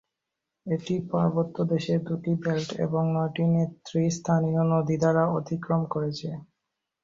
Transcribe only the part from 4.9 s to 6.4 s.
দ্বারা অতিক্রম করেছে।